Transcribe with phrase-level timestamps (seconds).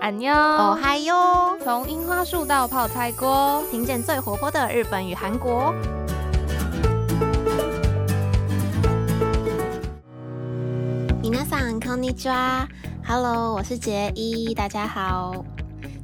[0.00, 1.56] 安妞，哦嗨哟！
[1.62, 5.74] 从樱花树到泡菜锅，听见最活泼的日本与韩国。
[11.22, 12.68] 皆さんこんにちは，
[13.04, 15.44] Hello，我是杰一，大家好。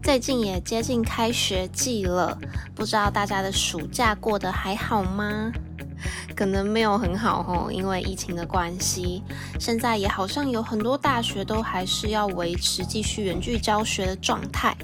[0.03, 2.37] 最近也接近开学季了，
[2.75, 5.53] 不知道大家的暑假过得还好吗？
[6.38, 9.24] 可能没有很好哦，因为疫情的关系，
[9.60, 14.78] 现在也好像有很多大学都还是要维持继续远距教学的状态，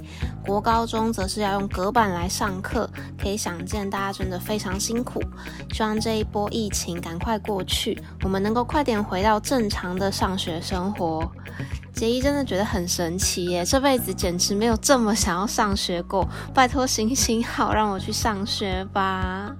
[0.44, 5.22] 国高中则是要用隔板来上课，可以想见大家真的非常辛苦。
[5.72, 11.30] 希望这一波疫情赶快过去，我们能够快点回到正常的上学生活。
[11.94, 19.54] 杰伊真的觉得很神奇耶，这辈子简直没有这么想要上学过，拜托行行好，让我去上学吧。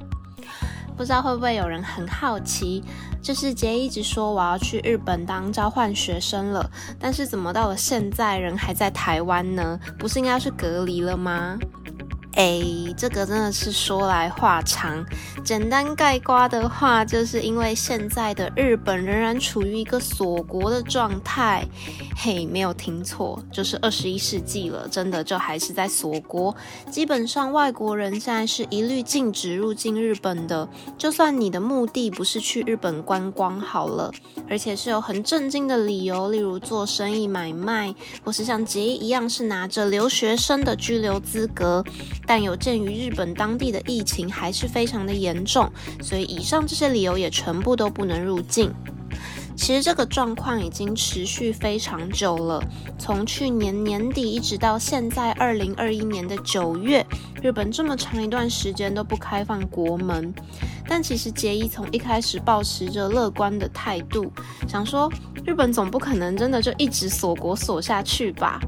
[0.97, 2.83] 不知道会不会有人很好奇，
[3.21, 9.79] 就是杰一直说我要去日本当交换学生了，但是怎么到了现在人还在台湾呢？
[9.99, 11.59] 不是应该要去隔离了吗？
[12.35, 12.61] 哎，
[12.97, 15.05] 这个真的是说来话长。
[15.45, 21.65] 简单概括的话，就是因为现在的日本仍然处于一个锁国的状态。
[22.17, 26.55] 嘿，没有听错，就是二十一世纪了，真的就还是在锁国。
[26.91, 30.69] 基本上外国人现在是一律禁止入境日本的。
[30.99, 34.11] 就算你的目的不是去日本观光好了，
[34.49, 41.85] 而且是有很正经的理由，例如做生意买卖，或是像杰一样是拿着留学生的居留资格。
[42.27, 45.71] 但有鉴于日本当地的疫情还是非常的严重，
[46.03, 48.73] 所以以上这些理由也全部都不能入境。
[49.57, 52.61] 其实这个状况已经持续非常久了，
[52.99, 57.07] 从去年年底一直到现在二零二一年的九月，
[57.45, 60.33] 日本这么长一段时间都不开放国门。
[60.89, 64.33] 但其实杰伊从一开始保持着乐观的态度，
[64.67, 65.13] 想说
[65.45, 68.59] 日本总不可能真的就一直锁国锁下去吧？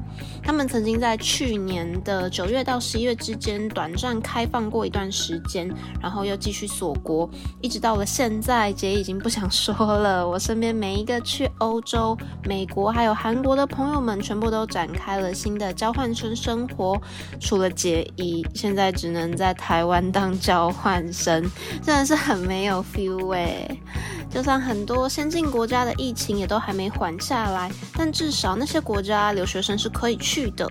[0.43, 7.27] 他们曾经在去年的九月到十一月之间短暂开放过一段时间，然后又继续锁国，
[7.61, 10.27] 一直到了现在，杰已经不想说了。
[10.27, 16.99] 我身边每一个去欧洲、美国还有韩国的朋友们，全部都展开了新的交换生生活，
[17.39, 21.41] 除了杰伊，现在只能在台湾当交换生，
[21.81, 22.05] 真的。
[22.05, 23.67] 是很没有 feel 哎，
[24.29, 30.69] 就算很多先进国家的疫情也都还没缓下来，但至少那些国家留学生是可以去的。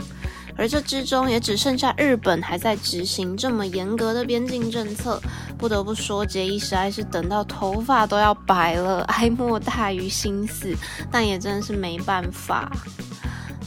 [0.58, 5.20] 而这之中也只剩下日本还在执行这么严格的边境政策。
[5.58, 10.74] 不得不说，杰伊实在是等到头发都要白了，哀莫大于心死，
[11.10, 12.70] 但也真的是没办法。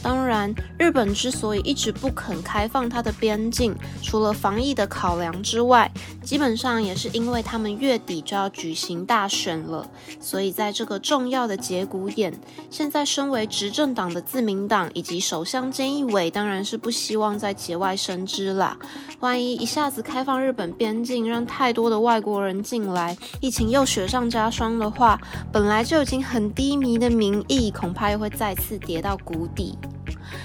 [0.02, 5.90] 当然，日本之所以一直不肯开放它的边境，除了防疫的考量之外，
[6.22, 9.86] 基本上也是因为他们月底就要举行大选了。
[10.18, 12.32] 所以在这个重要的节骨眼，
[12.70, 18.76] 现在身为执政党的自民党以及首相菅义伟，当然是不希望在节外生枝啦。
[19.20, 25.20] 万一一下子开放日本边境，让太多的外国人进来，疫情又雪上加霜的话，
[25.52, 29.76] 本来就已经很低迷的民意，恐怕又会再次跌到谷底。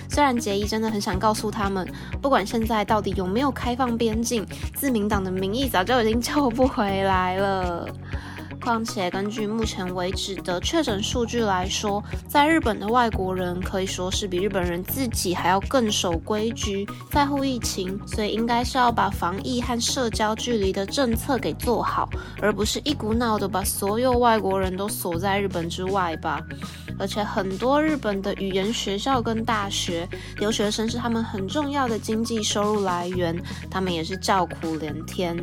[0.10, 1.88] 虽然杰伊真的很想告诉他们，
[2.22, 7.88] 不管现在到底有没有开放边境，自民党的民意早就已经救不回来了。
[8.62, 22.10] 况且，根据目前为止的确诊数据来说，在日本的外国人可以说是比日本人自己还要更守规矩，在乎疫情，所以应该是要把防疫和社交距离的政策给做好，
[22.42, 26.42] 而不是一股脑的把所有外国人都锁在日本之外吧。
[26.98, 30.08] 而且很多日本的语言学校跟大学
[30.38, 33.36] 留学生是他们很重要的经济收入来源，
[33.70, 35.38] 他们也是叫苦连天。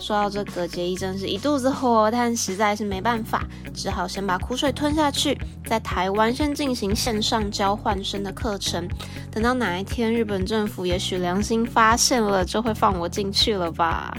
[0.00, 8.88] 说到这个，杰伊真是一肚子火，但实在是没办法，只好先把苦水吞下去，在台湾先进行线上交换生的课程。
[9.30, 14.16] 等到哪一天日本政府也许良心发现了，就会放我进去了吧。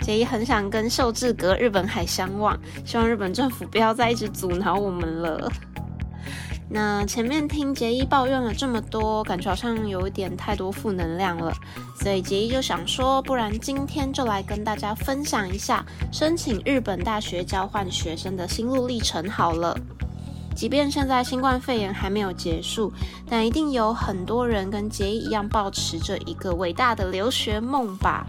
[0.00, 5.50] 杰伊很想跟秀智阁日本海相望，希望日本政府不要再一直阻挠我们了。
[6.72, 11.52] 那前面听杰伊抱怨了这么多，感觉好像有一点太多负能量了，
[11.96, 19.76] 所以杰伊就想说，不然今天就来跟大家分享一下申请日本大学交换学生的心路历程好了。
[20.54, 22.92] 即便现在新冠肺炎还没有结束，
[23.28, 28.24] 但一定有很多人跟杰伊一样，抱持着一个伟大的留学梦吧。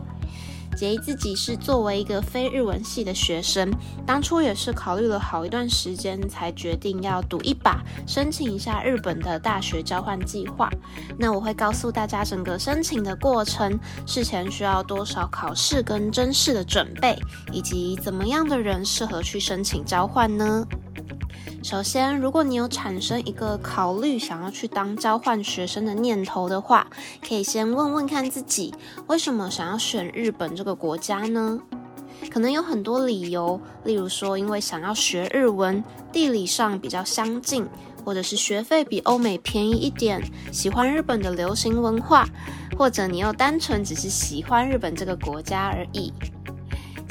[0.76, 3.72] 杰伊自己是作为一个非日文系的学生，
[4.06, 10.70] 当初也是考虑了好一段时间，才决定要赌一把，申请一下日本的大学交换计划。
[11.18, 17.18] 那我会告诉大家整个申请的过程，事前需要多少考试跟真试的准备，
[17.52, 20.66] 以及怎么样的人适合去申请交换呢？
[21.64, 26.88] 首先，如果你有产生一个考虑想要去当交换学生的念头的话，
[27.26, 28.74] 可以先问问看自己，
[29.06, 31.60] 为什么想要选日本这个国家呢？
[32.32, 37.68] 可能有很多理由，例如说，因为想要学日文，地理上比较相近，
[38.04, 40.20] 或者是学费比欧美便宜一点，
[40.52, 42.28] 喜欢日本的流行文化，
[42.76, 46.12] 或者你又单纯只是喜欢日本这个国家而已。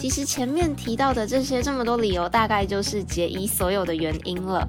[0.00, 4.67] 其实前面提到的这些这么多理由，大概就是结衣所有的原因了。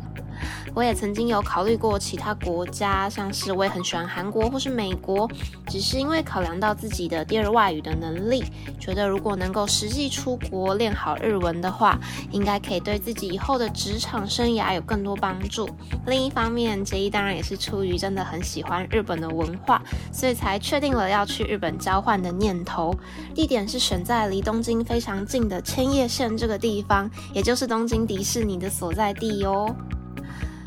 [0.73, 5.29] 我也曾经有考虑过其他国家，像是我也很喜欢韩国或是美国，
[5.67, 8.43] 只是因为考量到自己的第二外语的能力，
[8.79, 11.99] 觉得如果能够实际出国练好日文的话，
[12.31, 15.69] 应该可以对自己以后的职场生涯有更多帮助。
[16.05, 19.81] 另一方面，杰伊当然也是出于真的很喜欢日本的文化，
[20.11, 22.95] 所以才确定了要去日本交换的念头。
[23.35, 29.75] 地点是选在离东京非常近的千叶县这个地方，也就是东京迪士尼的所在地哦。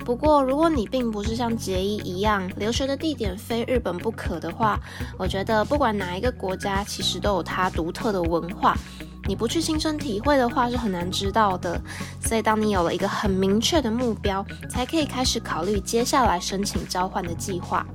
[0.05, 4.79] 不过，如果你并不是像杰伊一样留学的地点非日本不可的话，
[5.17, 8.77] 我觉得不管哪一个国家，其实都有它独特的文化。
[9.27, 11.81] 你不去亲身体会的话，是很难知道的。
[12.21, 17.87] 所以，当你有了一个很明确的目标，才可以开始考虑接下来申请交换的计划。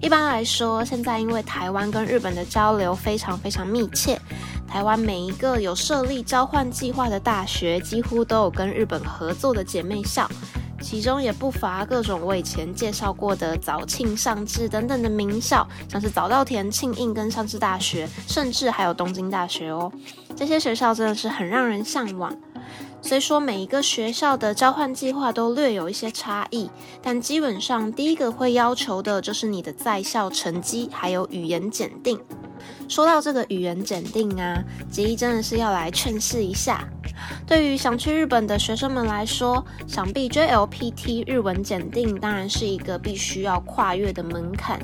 [0.00, 4.20] 一般来说，现在因为台湾跟日本的交流非常非常密切，
[4.68, 10.30] 台湾每一个有设立交换计划的大学，几乎都有跟日本合作的姐妹校。
[10.84, 19.90] 其中也不乏各种我以前介绍过的早庆、上智等等的名校，像是早稻田、庆应跟上智大学，甚至还有东京大学哦。
[20.36, 22.36] 这些学校真的是很让人向往。
[23.00, 26.70] 虽说每一个学校的交换计划都略有一些差异，
[27.02, 32.20] 但基本上第一个会要求的就是你的在校成绩，还有语言检定。
[32.88, 36.88] 说到这个语言检定啊，杰伊真的是要来劝示一下。
[37.46, 44.78] 对于想去日本的学生们来说，想必 JLPT 日文检定当然是一个必须要跨越的门槛。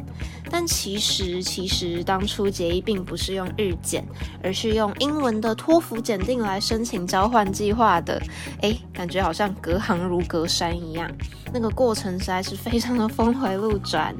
[0.52, 4.04] 但其实，其实当初杰伊并不是用日检，
[4.42, 8.20] 而是用英文的托福检定来申请交换计划的。
[8.62, 11.08] 诶，感觉好像隔行如隔山一样，
[11.52, 14.14] 那个过程实在是非常的峰回路转。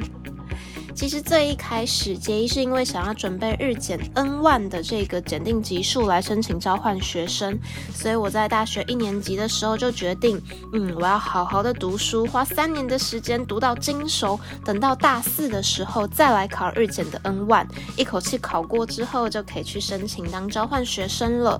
[1.00, 7.58] 其实最一开始，杰伊是因为想要准备日检 N 万的这个检定级数来申请交换学生，
[7.90, 10.38] 所以我在大学一年级的时候就决定，
[10.74, 21.58] 嗯，我要好好的读书，花三年的时间读到精熟，等到大四的时候再来考日检的 N 万，一口气考过之后就可以去申请当交换学生了。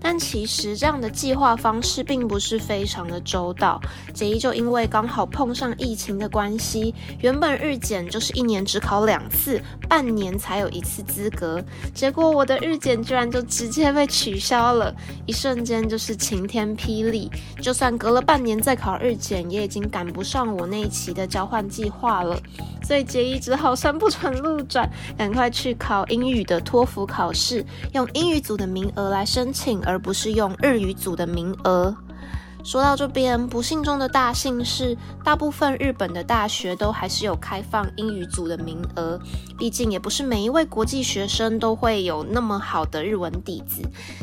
[0.00, 3.80] 但其实这样的计划方式并不是非常的周到。
[4.14, 11.62] 杰伊就因为刚好碰上疫情的关系，原本日检就是一年只考两次，半年才有一次资格。
[11.94, 14.94] 结果我的日检居然就直接被取消了，
[15.26, 17.30] 一瞬间就是晴天霹雳。
[17.60, 22.40] 就算隔了半年再考日检，也已经赶不上我那一期的交换计划了。
[22.82, 29.82] 所以杰伊只好山不转路转，赶快去考英语的托福考试，用英语组的名额来申请。
[29.88, 31.96] 而不是用日语组的名额。
[32.64, 34.94] 说到这边，不幸中的大幸是，
[35.24, 39.18] 大部分日本的大学都还是有开放英语组的名额。
[39.56, 43.80] 毕竟也不是每一位国际学生都会有那么好的日文底子，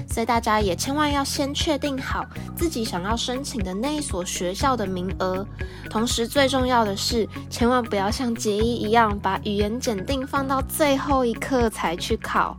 [0.08, 2.24] 所以大家也千万要先确定好
[2.56, 5.44] 自己想要申请的那一所学校的名额。
[5.90, 12.56] 同时，最重要的是，千万不要像杰伊一样，把语言检定放到最后一刻才去考。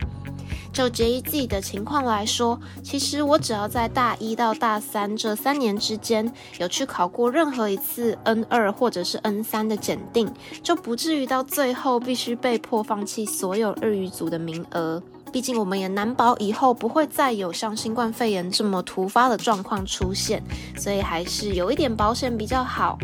[0.76, 10.30] 就杰伊自己的情况来说，其实我只要在大一到大三这三年之间有去考过任何一次 N 二或者是 N 三的检定，
[10.62, 15.02] 就不至于到最后必须被迫放弃所有日语组的名额。
[15.32, 20.42] 毕竟我们也难保以后不会再有像新冠肺炎这么突发的状况出现，
[20.76, 22.98] 所以还是有一点保险比较好。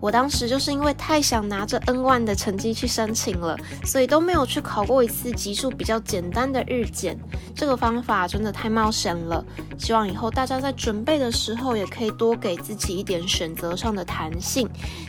[0.00, 7.18] 我当时就是因为太想拿着 N 万的成绩去申请了，所以都没有去考过一次级数比较简单的日检。
[7.54, 9.44] 这个方法真的太冒险了。
[9.76, 14.68] 希望以后大家在准备的时候，也可以多给自己一点选择上的弹性。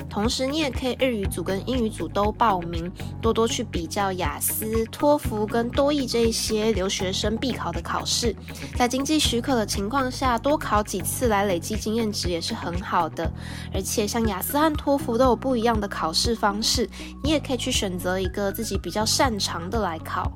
[0.10, 2.91] 同时，你也可以日语组跟英语组都报名，
[3.22, 8.36] 多多去比较雅思、托福跟多益这一些留学生必考的考试。
[8.75, 13.31] 在经济许可的情况下，多考几次来累积经验值也是很好的。
[13.74, 16.89] 而且，像雅思和托福都有不一样的考试方式，
[17.21, 20.31] 你也可以去选择一个自己比较擅长的来考。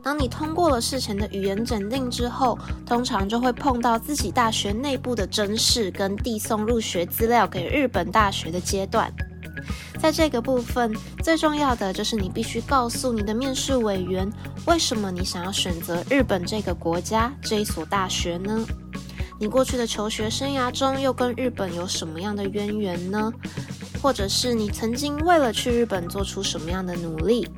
[0.00, 9.12] 当你通过了事前的语言检定之后，通常就会碰到自己大学内部的甄试跟递送入学资料给日本大学的阶段。
[9.98, 14.30] 在这个部分，最重要的就是你必须告诉你的面试委员，
[14.66, 18.64] 为什么你想要选择日本这个国家这一所大学呢？
[19.38, 23.32] 你过去的求学生涯中又跟日本有什么样的渊源呢？
[24.00, 27.48] 或者是你曾经为了去日本做出什么样的努力？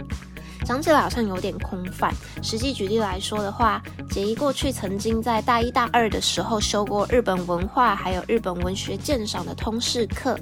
[0.64, 2.12] 讲起来好像有点空泛。
[2.42, 3.80] 实际举例来说的话，
[4.10, 10.36] 杰一过去曾经在大一、大二的时候修过日本文化还有日本文学鉴赏的通识课。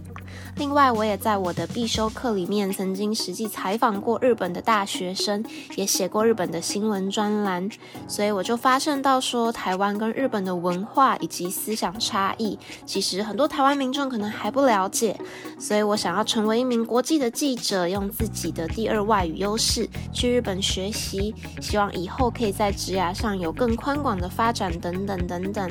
[0.56, 5.44] 另外，我也在我的必修课里面曾经实际采访过日本的大学生，
[5.76, 7.68] 也写过日本的新闻专栏，
[8.06, 12.56] 所以我就发现到说，台湾跟日本的文化以及思想差异，
[12.86, 15.18] 其实很多台湾民众可能还不了解。
[15.58, 25.70] 所以我想要成为一名国际的记者，用自己的第二外语优势去日本学习，希望以后可以在职涯上有更宽广的发展，等等等等。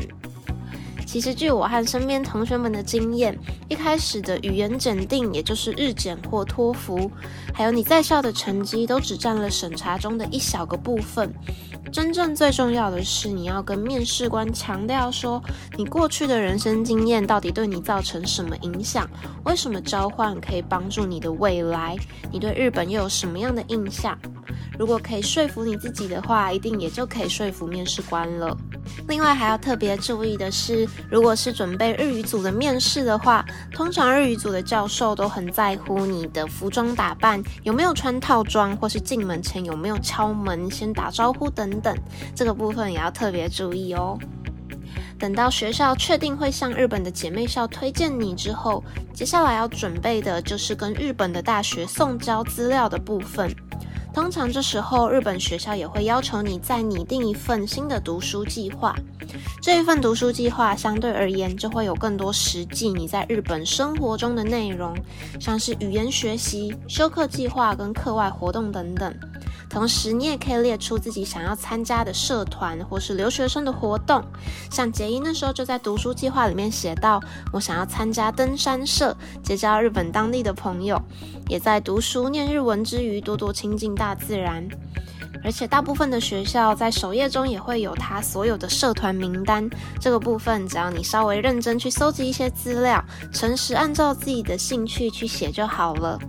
[1.14, 3.38] 其实，据我和身边同学们的经验，
[3.70, 7.12] 一开始的语言检定，也就是日检或托福，
[7.54, 11.32] 还有你在校的成绩，都只占了审查中的一小个部分。
[11.92, 15.40] 真正最重要的是，你要跟面试官强调说，
[15.78, 19.08] 你过去的人生经验到底对你造成什么影响？
[19.46, 21.96] 为什么交换可以帮助你的未来？
[22.32, 24.18] 你对日本又有什么样的印象？
[24.80, 28.58] 如果可以说服你自己的话，一定也就可以说服面试官了。
[29.08, 41.96] 另外还要特别注意的是，如果是准备日语组的面试的话，通常日语组的教授都很在乎你的服装打扮有没有穿套装，或是进门前有没有敲门先打招呼等等，
[42.34, 44.18] 这个部分也要特别注意哦。
[45.20, 48.84] 等到学校确定会向日本的姐妹校推荐你之后，
[49.14, 53.50] 接下来要准备的就是跟日本的大学送交资料的部分。
[54.14, 58.96] 通常这时候，日本学校也会要求你再拟定一份新的读书计划。
[59.60, 64.96] 这一份读书计划相对而言，就会有更多实际你在日本生活中的内容，
[65.40, 69.14] 像是语言学习、修课计划跟课外活动等等。
[69.74, 74.24] 同时，你也可以列出自己想要参加的社团或是留学生的活动。
[74.70, 77.20] 像杰伊那时候就在读书计划里面写到，
[77.52, 81.02] 我想要参加登山社，结交日本当地的朋友，
[81.48, 84.64] 也在读书念日文之余，多多亲近大自然。
[85.44, 89.68] 而且，大部分的学校在首页中也会有他所有的社团名单。
[90.00, 93.04] 这个部分，只要你稍微认真去搜集一些资料，
[93.34, 96.20] 诚实按照自己的兴趣去写就好了。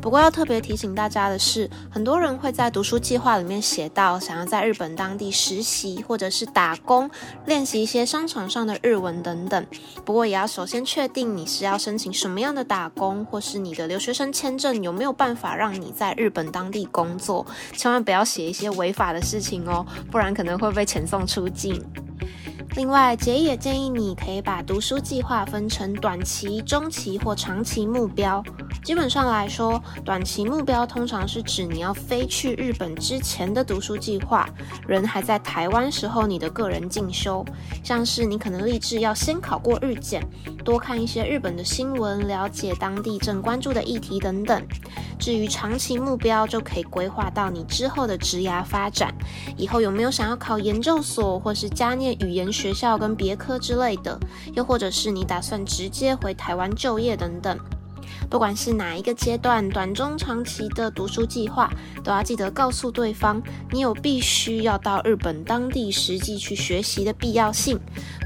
[0.00, 7.10] 不过要特别提醒大家的是，很多人会在读书计划里面写到想要在日本当地实习或者是打工，
[7.46, 9.66] 练习一些商场上的日文等等。
[10.04, 17.44] 不过也要首先确定你是要申请什么样的打工，或是你的留学生签证有没有办法让你在日本当地工作。
[17.72, 21.84] 千万不要写一些违法的事情哦，不然可能会被遣送出境。
[22.76, 28.42] 另外，杰也建议你可以把读书计划分成短期、中期或长期目标。
[28.84, 34.48] 基本上来说，短期目标通常是指你要飞去日本之前的读书计划，
[34.86, 37.44] 人还在台湾时候你的个人进修，
[37.82, 40.22] 像是你可能立志要先考过日检，
[40.64, 44.62] 多看一些日本的新闻，了解当地正关注的议题等等。
[45.18, 49.12] 至于长期目标，就可以规划到你之后的职涯发展，
[49.56, 54.18] 以后有没有想要考研究所，或是加念语言学校跟别科之类的，
[54.52, 57.56] 又或者是你打算直接回台湾就业等等。
[58.28, 61.70] 不管是哪一个阶段，短中长期的读书计划，
[62.02, 67.78] 都要记得告诉对方，你有必须要到日本当地实际去学习的必要性，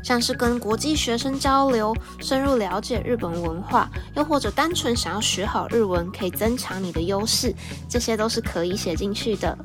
[0.03, 7.55] 像是跟国际学生交流，深入了解日本文化，又或者单纯想要学好日文，可以增强你的优势，
[7.87, 9.57] 这些都是可以写进去的。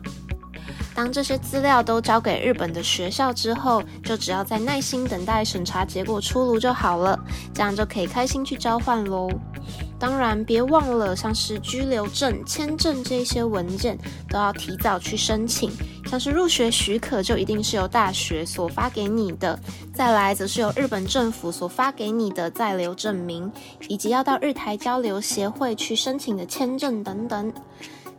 [0.97, 7.19] 当这些资料都交给日本的学校之后，就只要再耐心等待审查结果出炉就好了，
[7.53, 9.29] 这样就可以开心去交换喽。
[9.99, 13.95] 当然，别忘了像是居留证、签证这些文件
[14.27, 15.71] 都要提早去申请。
[16.07, 19.59] 像是入学许可就一定是由大学所发给你的，
[19.93, 23.51] 再来则是由日本政府所发给你的在留证明，
[23.87, 27.53] 以及要到日台交流协会去申请的签证等等。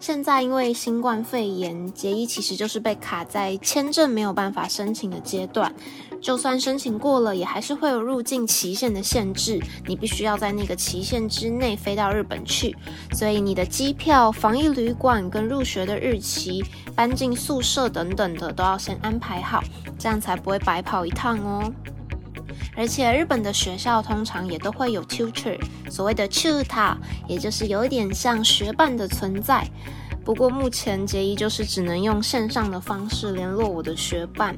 [0.01, 5.73] 现在因为新冠肺炎，结衣其实就是被卡在签证没有办法申请的阶段。
[6.21, 12.75] 就算申请过了，也还是会有入境期限的限制，你必须要在那个期限之内飞到日本去。
[13.13, 16.65] 所以你的机票、防疫旅馆跟入学的日期、
[16.95, 19.63] 搬进宿舍等等的都要先安排好，
[19.99, 21.73] 这样才不会白跑一趟哦。
[22.79, 25.59] 而且日本的学校通常也都会有 tutor，
[25.91, 29.69] 所谓的 tutor，也就是有一点像学伴的存在。
[30.25, 34.57] 不过目前结衣就是只能用线上的方式联络我的学伴，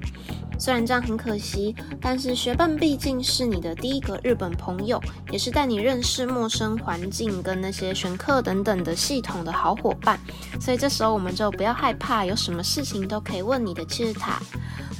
[0.59, 5.01] 虽然这样很可惜，但是学伴毕竟是你的第一个日本朋友，
[5.31, 10.21] 也是带你认识陌生环境跟那些选课等等的系统的好伙伴，
[10.61, 14.37] 所以这时候我们就不要害怕，有什么事情都可以问你的 tutor。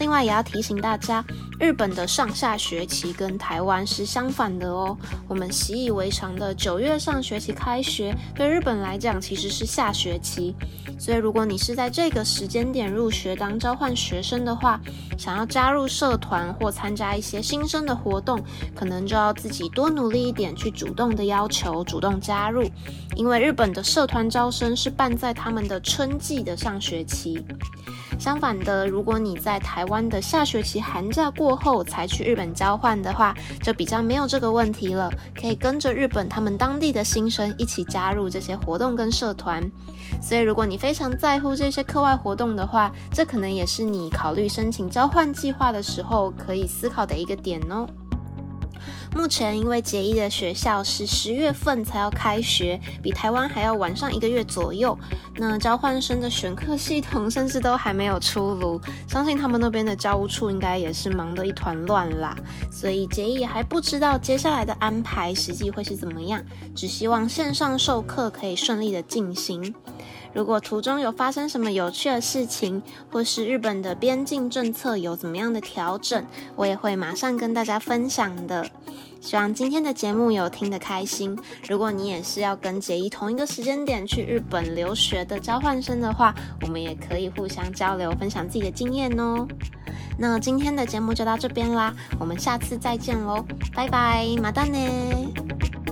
[0.01, 1.23] 另外也要提醒大家，
[1.59, 4.97] 日本的上下学期跟台湾是相反的哦。
[5.29, 10.57] 我们习以为常的九月上学期开学，对日本来讲其实是下学期。
[10.99, 14.81] 所以如果你是在这个时间点入学当交换学生的话，
[15.19, 18.43] 想要加入社团或参加一些新生的活动，
[18.75, 22.67] 可能就要自己多努力一点，去主动的要求，主动加入。
[23.17, 27.45] 因为日本的社团招生是办在他们的春季的上学期。
[28.19, 39.71] 相反的，如果你在台湾的下学期寒假过后才去日本交换的话，就比较没有这个问题了，可以跟着日本他们当地的新生一起加入这些活动跟社团。
[40.23, 47.87] 所以，如果你非常在乎这些课外活动的话，这可能也是你考虑申请交换计划的时候可以思考的一个点哦。
[49.13, 54.97] 目前，因为杰一的学校是十月份才要开学，比台湾还要晚上一个月左右。
[55.37, 62.37] 那交换生的选课系统甚至都还没有出炉，相信他们那边的教务处应该也是忙得一团乱啦。
[62.71, 66.43] 所以杰一还不知道接下来的安排实际会是怎么样，
[66.75, 69.75] 只希望线上授课可以顺利的进行。
[70.33, 76.25] 如果途中有发生什么有趣的事情，或是日本的边境政策有怎么样的调整，
[76.57, 78.69] 我也会马上跟大家分享的。
[79.21, 81.39] 希望今天的节目有听得开心。
[81.69, 89.47] 如果你也是要跟杰一同一个时间点去日本留学的交换生的话，我们也可以互相交流，分享自己的经验哦。
[90.19, 93.45] 那今天的节目就到这边啦，我们下次再见喽，
[93.75, 95.90] 拜拜，马达呢。